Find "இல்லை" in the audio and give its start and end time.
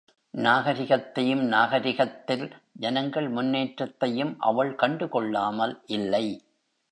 5.85-6.25